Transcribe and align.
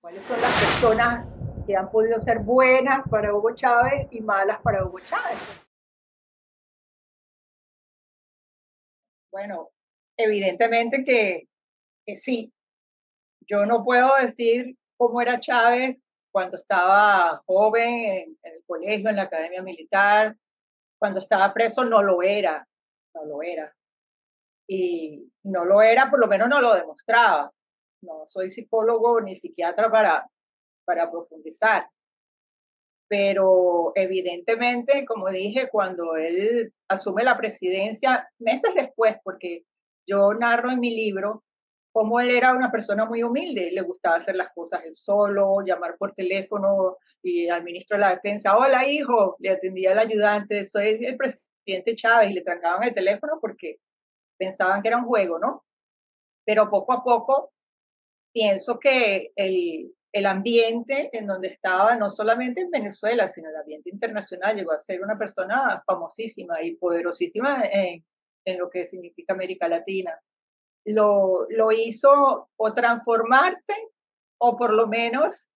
¿Cuáles 0.00 0.22
son 0.22 0.40
las 0.40 0.58
personas 0.58 1.26
que 1.66 1.76
han 1.76 1.90
podido 1.90 2.18
ser 2.18 2.38
buenas 2.38 3.06
para 3.10 3.34
Hugo 3.34 3.54
Chávez 3.54 4.08
y 4.10 4.22
malas 4.22 4.58
para 4.62 4.82
Hugo 4.82 4.98
Chávez? 5.00 5.38
Bueno, 9.30 9.70
evidentemente 10.16 11.04
que, 11.04 12.16
sí. 12.16 12.50
Yo 13.46 13.66
no 13.66 13.84
puedo 13.84 14.16
decir 14.16 14.76
cómo 14.96 15.20
era 15.20 15.38
Chávez 15.38 16.02
cuando 16.32 16.56
estaba 16.56 17.42
joven 17.44 18.38
en, 18.42 18.54
el 18.54 18.64
colegio, 18.66 19.10
en 19.10 19.16
la 19.16 19.22
academia 19.22 19.62
militar, 19.62 20.36
cuando 20.98 21.20
estaba 21.20 21.52
preso 21.52 21.84
no 21.84 22.02
lo 22.02 22.22
era, 22.22 22.66
no 23.14 23.24
lo 23.26 23.42
era. 23.42 23.74
Y 24.66 25.30
no 25.42 25.64
lo 25.64 25.82
era, 25.82 26.08
por 26.08 26.20
lo 26.20 26.26
menos 26.26 26.48
no 26.48 26.60
lo 26.60 26.74
demostraba. 26.74 27.52
No 28.02 28.26
soy 28.26 28.50
psicólogo 28.50 29.20
ni 29.20 29.36
psiquiatra 29.36 29.90
para, 29.90 30.26
para 30.84 31.10
profundizar. 31.10 31.88
Pero 33.08 33.92
evidentemente, 33.94 35.04
como 35.04 35.28
dije, 35.30 35.68
cuando 35.70 36.16
él 36.16 36.72
asume 36.88 37.24
la 37.24 37.36
presidencia, 37.36 38.28
meses 38.38 38.72
después, 38.74 39.16
porque 39.24 39.64
yo 40.06 40.32
narro 40.34 40.70
en 40.70 40.80
mi 40.80 40.94
libro 40.94 41.42
como 41.92 42.20
él 42.20 42.30
era 42.30 42.54
una 42.54 42.70
persona 42.70 43.04
muy 43.04 43.22
humilde, 43.22 43.70
le 43.72 43.80
gustaba 43.82 44.16
hacer 44.16 44.36
las 44.36 44.50
cosas 44.54 44.84
él 44.84 44.94
solo, 44.94 45.62
llamar 45.64 45.96
por 45.98 46.14
teléfono 46.14 46.98
y 47.22 47.48
al 47.48 47.64
ministro 47.64 47.96
de 47.96 48.02
la 48.02 48.14
Defensa, 48.14 48.56
hola 48.56 48.86
hijo, 48.86 49.36
le 49.40 49.50
atendía 49.50 49.92
al 49.92 49.98
ayudante, 49.98 50.64
soy 50.64 51.04
el 51.04 51.16
presidente 51.16 51.94
Chávez 51.96 52.30
y 52.30 52.34
le 52.34 52.42
trancaban 52.42 52.84
el 52.84 52.94
teléfono 52.94 53.38
porque 53.40 53.78
pensaban 54.38 54.82
que 54.82 54.88
era 54.88 54.98
un 54.98 55.06
juego, 55.06 55.38
¿no? 55.38 55.64
Pero 56.44 56.70
poco 56.70 56.92
a 56.92 57.02
poco 57.02 57.52
pienso 58.32 58.78
que 58.78 59.32
el, 59.36 59.94
el 60.12 60.26
ambiente 60.26 61.10
en 61.12 61.26
donde 61.26 61.48
estaba, 61.48 61.96
no 61.96 62.10
solamente 62.10 62.60
en 62.62 62.70
Venezuela, 62.70 63.28
sino 63.28 63.48
el 63.48 63.56
ambiente 63.56 63.90
internacional, 63.90 64.56
llegó 64.56 64.72
a 64.72 64.78
ser 64.78 65.02
una 65.02 65.18
persona 65.18 65.82
famosísima 65.86 66.62
y 66.62 66.76
poderosísima 66.76 67.64
en, 67.64 68.04
en 68.44 68.58
lo 68.58 68.70
que 68.70 68.84
significa 68.84 69.34
América 69.34 69.68
Latina 69.68 70.20
lo, 70.84 71.46
lo 71.50 71.72
hizo 71.72 72.48
o 72.56 72.74
transformarse 72.74 73.74
o 74.38 74.56
por 74.56 74.72
lo 74.72 74.86
menos 74.86 75.48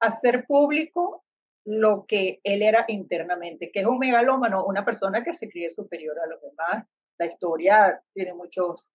hacer 0.00 0.46
público 0.46 1.24
lo 1.64 2.06
que 2.06 2.40
él 2.42 2.62
era 2.62 2.84
internamente, 2.88 3.70
que 3.70 3.80
es 3.80 3.86
un 3.86 3.98
megalómano, 3.98 4.64
una 4.64 4.84
persona 4.84 5.22
que 5.22 5.34
se 5.34 5.48
cree 5.48 5.70
superior 5.70 6.18
a 6.18 6.26
los 6.26 6.40
demás. 6.40 6.86
La 7.18 7.26
historia 7.26 8.02
tiene 8.14 8.32
muchos 8.32 8.92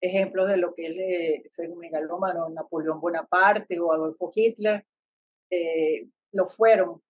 ejemplos 0.00 0.48
de 0.48 0.56
lo 0.56 0.74
que 0.74 0.86
él 0.86 1.00
es 1.44 1.58
un 1.58 1.78
megalómano, 1.78 2.48
Napoleón 2.48 3.00
Bonaparte 3.00 3.78
o 3.80 3.92
Adolfo 3.92 4.30
Hitler, 4.34 4.84
eh, 5.50 6.06
lo 6.32 6.48
fueron. 6.48 7.02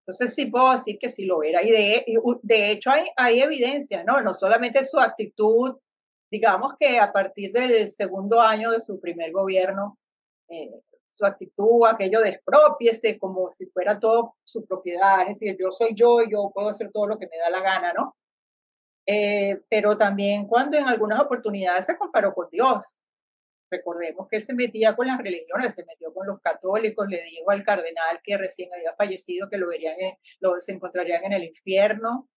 Entonces 0.00 0.34
sí 0.34 0.46
puedo 0.46 0.72
decir 0.72 0.98
que 0.98 1.08
sí 1.08 1.24
lo 1.24 1.42
era. 1.42 1.62
Y 1.62 1.70
de, 1.70 2.04
de 2.42 2.70
hecho 2.72 2.90
hay, 2.90 3.08
hay 3.16 3.40
evidencia, 3.40 4.02
¿no? 4.04 4.20
No 4.20 4.34
solamente 4.34 4.84
su 4.84 4.98
actitud 4.98 5.76
digamos 6.30 6.74
que 6.78 6.98
a 6.98 7.12
partir 7.12 7.52
del 7.52 7.88
segundo 7.88 8.40
año 8.40 8.70
de 8.70 8.80
su 8.80 9.00
primer 9.00 9.32
gobierno, 9.32 9.98
eh, 10.48 10.70
su 11.06 11.26
actitud, 11.26 11.86
aquello 11.86 12.20
de 12.20 12.30
expropiese 12.30 13.18
como 13.18 13.50
si 13.50 13.66
fuera 13.66 13.98
todo 13.98 14.36
su 14.44 14.64
propiedad, 14.64 15.22
es 15.22 15.40
decir, 15.40 15.56
yo 15.58 15.70
soy 15.70 15.94
yo 15.94 16.22
yo 16.22 16.50
puedo 16.54 16.68
hacer 16.68 16.90
todo 16.92 17.06
lo 17.08 17.18
que 17.18 17.26
me 17.26 17.36
da 17.36 17.50
la 17.50 17.60
gana, 17.60 17.92
¿no? 17.92 18.16
Eh, 19.06 19.60
pero 19.68 19.96
también 19.96 20.46
cuando 20.46 20.76
en 20.76 20.84
algunas 20.84 21.20
oportunidades 21.20 21.86
se 21.86 21.96
comparó 21.96 22.34
con 22.34 22.48
Dios. 22.50 22.96
Recordemos 23.70 24.26
que 24.28 24.36
él 24.36 24.42
se 24.42 24.54
metía 24.54 24.96
con 24.96 25.06
las 25.06 25.18
religiones, 25.18 25.74
se 25.74 25.84
metió 25.84 26.12
con 26.12 26.26
los 26.26 26.40
católicos, 26.40 27.08
le 27.08 27.22
dijo 27.22 27.50
al 27.50 27.62
cardenal 27.62 28.20
que 28.22 28.36
recién 28.36 28.72
había 28.74 28.94
fallecido 28.96 29.48
que 29.48 29.58
lo 29.58 29.68
verían, 29.68 29.94
lo, 30.40 30.60
se 30.60 30.72
encontrarían 30.72 31.24
en 31.24 31.32
el 31.32 31.44
infierno 31.44 32.28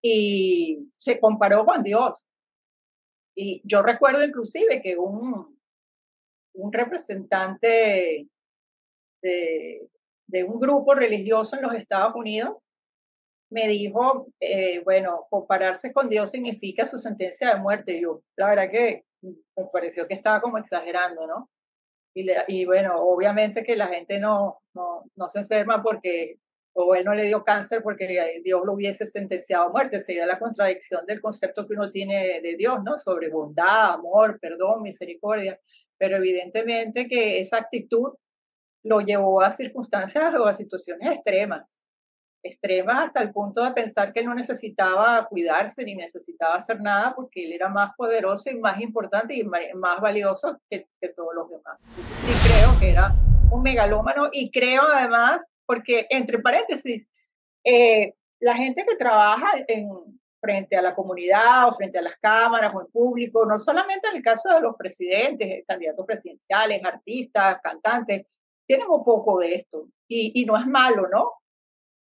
y 0.00 0.84
se 0.86 1.20
comparó 1.20 1.66
con 1.66 1.82
Dios. 1.82 2.26
Y 3.34 3.60
yo 3.64 3.82
recuerdo 3.82 4.24
inclusive 4.24 4.80
que 4.80 4.96
un, 4.96 5.58
un 6.54 6.72
representante 6.72 8.26
de, 9.22 9.90
de, 10.26 10.44
un 10.44 10.58
grupo 10.58 10.94
religioso 10.94 11.56
en 11.56 11.62
los 11.62 11.74
Estados 11.74 12.14
Unidos 12.14 12.66
me 13.50 13.68
dijo, 13.68 14.28
eh, 14.40 14.80
bueno, 14.84 15.26
compararse 15.30 15.92
con 15.92 16.08
Dios 16.08 16.30
significa 16.30 16.86
su 16.86 16.98
sentencia 16.98 17.54
de 17.54 17.60
muerte. 17.60 18.00
Yo, 18.00 18.22
la 18.36 18.48
verdad 18.48 18.70
que 18.70 19.04
me 19.22 19.64
pareció 19.72 20.06
que 20.06 20.14
estaba 20.14 20.40
como 20.40 20.58
exagerando, 20.58 21.26
¿no? 21.26 21.50
Y, 22.14 22.26
y 22.48 22.64
bueno, 22.64 22.96
obviamente 22.98 23.62
que 23.62 23.76
la 23.76 23.88
gente 23.88 24.18
no, 24.18 24.60
no, 24.74 25.04
no 25.14 25.30
se 25.30 25.40
enferma 25.40 25.82
porque 25.82 26.38
o 26.78 26.94
él 26.94 27.04
no 27.04 27.14
le 27.14 27.24
dio 27.24 27.42
cáncer 27.42 27.82
porque 27.82 28.40
Dios 28.44 28.62
lo 28.64 28.74
hubiese 28.74 29.06
sentenciado 29.06 29.64
a 29.64 29.70
muerte. 29.70 30.00
Sería 30.00 30.26
la 30.26 30.38
contradicción 30.38 31.06
del 31.06 31.22
concepto 31.22 31.66
que 31.66 31.72
uno 31.72 31.90
tiene 31.90 32.40
de 32.42 32.54
Dios, 32.56 32.82
¿no? 32.84 32.98
Sobre 32.98 33.30
bondad, 33.30 33.94
amor, 33.94 34.38
perdón, 34.40 34.82
misericordia. 34.82 35.58
Pero 35.96 36.16
evidentemente 36.16 37.08
que 37.08 37.40
esa 37.40 37.56
actitud 37.56 38.12
lo 38.82 39.00
llevó 39.00 39.40
a 39.40 39.50
circunstancias 39.50 40.34
o 40.34 40.44
a 40.44 40.54
situaciones 40.54 41.14
extremas. 41.14 41.85
Extremas 42.46 43.06
hasta 43.06 43.22
el 43.22 43.32
punto 43.32 43.62
de 43.62 43.72
pensar 43.72 44.12
que 44.12 44.22
no 44.22 44.34
necesitaba 44.34 45.26
cuidarse 45.28 45.84
ni 45.84 45.94
necesitaba 45.94 46.54
hacer 46.54 46.80
nada 46.80 47.14
porque 47.14 47.44
él 47.44 47.52
era 47.52 47.68
más 47.68 47.92
poderoso 47.96 48.50
y 48.50 48.58
más 48.58 48.80
importante 48.80 49.34
y 49.34 49.44
más 49.44 50.00
valioso 50.00 50.58
que, 50.70 50.86
que 51.00 51.08
todos 51.10 51.34
los 51.34 51.50
demás. 51.50 51.78
Sí 52.24 52.48
creo 52.48 52.78
que 52.80 52.90
era 52.90 53.14
un 53.50 53.62
megalómano 53.62 54.28
y 54.32 54.50
creo 54.50 54.82
además 54.82 55.44
porque 55.66 56.06
entre 56.10 56.38
paréntesis, 56.38 57.06
eh, 57.64 58.14
la 58.40 58.54
gente 58.54 58.84
que 58.88 58.96
trabaja 58.96 59.50
en, 59.66 59.90
frente 60.40 60.76
a 60.76 60.82
la 60.82 60.94
comunidad 60.94 61.68
o 61.68 61.74
frente 61.74 61.98
a 61.98 62.02
las 62.02 62.16
cámaras 62.16 62.72
o 62.74 62.80
en 62.80 62.86
público, 62.86 63.44
no 63.44 63.58
solamente 63.58 64.08
en 64.08 64.16
el 64.16 64.22
caso 64.22 64.48
de 64.50 64.60
los 64.60 64.76
presidentes, 64.76 65.64
candidatos 65.66 66.06
presidenciales, 66.06 66.84
artistas, 66.84 67.58
cantantes, 67.62 68.26
tienen 68.66 68.86
un 68.88 69.04
poco 69.04 69.40
de 69.40 69.54
esto 69.54 69.88
y, 70.08 70.40
y 70.40 70.44
no 70.44 70.56
es 70.56 70.66
malo, 70.66 71.08
¿no? 71.08 71.32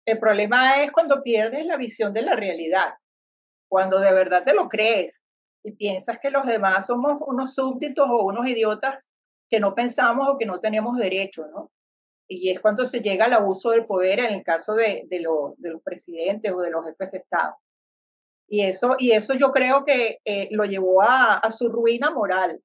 El 0.06 0.18
problema 0.18 0.82
es 0.82 0.92
cuando 0.92 1.22
pierdes 1.22 1.64
la 1.66 1.76
visión 1.76 2.12
de 2.12 2.22
la 2.22 2.34
realidad, 2.34 2.94
cuando 3.68 4.00
de 4.00 4.12
verdad 4.12 4.44
te 4.44 4.54
lo 4.54 4.68
crees 4.68 5.22
y 5.64 5.72
piensas 5.72 6.18
que 6.20 6.30
los 6.30 6.46
demás 6.46 6.86
somos 6.86 7.18
unos 7.26 7.54
súbditos 7.54 8.08
o 8.10 8.24
unos 8.24 8.46
idiotas 8.46 9.12
que 9.48 9.60
no 9.60 9.74
pensamos 9.74 10.28
o 10.28 10.38
que 10.38 10.46
no 10.46 10.60
tenemos 10.60 10.98
derecho, 10.98 11.46
¿no? 11.46 11.70
y 12.32 12.50
es 12.50 12.60
cuando 12.60 12.86
se 12.86 13.00
llega 13.00 13.26
al 13.26 13.34
abuso 13.34 13.70
del 13.70 13.84
poder 13.84 14.20
en 14.20 14.34
el 14.34 14.42
caso 14.42 14.74
de, 14.74 15.06
los 15.20 15.82
presidentes 15.82 16.52
o 16.52 16.60
de 16.60 16.70
los 16.70 16.84
jefes 16.84 17.12
de 17.12 17.18
Estado. 17.18 17.56
Y 18.48 18.62
eso, 18.62 18.96
y 18.98 19.12
eso 19.12 19.34
yo 19.34 19.50
creo 19.50 19.84
que 19.84 20.18
eh, 20.24 20.48
lo 20.50 20.64
llevó 20.64 21.02
a, 21.02 21.38
a, 21.38 21.50
su 21.50 21.68
ruina 21.68 22.10
moral. 22.10 22.60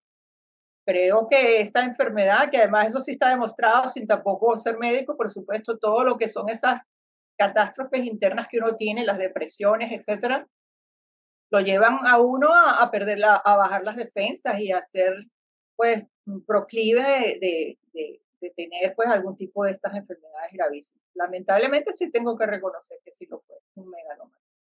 Creo 0.85 1.27
que 1.29 1.61
esa 1.61 1.83
enfermedad, 1.83 2.49
que 2.49 2.57
además 2.57 2.87
eso 2.87 3.01
sí 3.01 3.13
está 3.13 3.29
demostrado 3.29 3.87
sin 3.87 4.07
tampoco 4.07 4.57
ser 4.57 4.77
médico, 4.77 5.15
por 5.15 5.29
supuesto, 5.29 5.77
todo 5.77 6.03
lo 6.03 6.17
que 6.17 6.29
son 6.29 6.49
esas 6.49 6.81
catástrofes 7.37 8.03
internas 8.05 8.47
que 8.47 8.57
uno 8.57 8.75
tiene, 8.75 9.05
las 9.05 9.17
depresiones, 9.17 9.91
etcétera, 9.91 10.47
lo 11.49 11.61
llevan 11.61 12.05
a 12.05 12.19
uno 12.19 12.49
a, 12.53 12.89
perder 12.91 13.19
la, 13.19 13.35
a 13.35 13.55
bajar 13.55 13.83
las 13.83 13.95
defensas 13.95 14.59
y 14.59 14.71
a 14.71 14.83
ser 14.83 15.13
pues 15.75 16.03
proclive 16.45 17.37
de, 17.39 17.77
de, 17.93 18.21
de 18.41 18.49
tener 18.51 18.93
pues 18.95 19.09
algún 19.09 19.35
tipo 19.35 19.63
de 19.63 19.71
estas 19.71 19.95
enfermedades 19.95 20.51
gravísimas. 20.51 21.03
Lamentablemente 21.13 21.93
sí 21.93 22.11
tengo 22.11 22.37
que 22.37 22.45
reconocer 22.45 22.99
que 23.03 23.11
sí 23.11 23.25
lo 23.27 23.39
fue, 23.41 23.57
un 23.75 23.89
megaloma. 23.89 24.36